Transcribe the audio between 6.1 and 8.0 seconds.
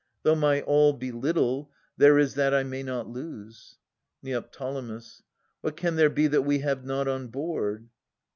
that we have not on board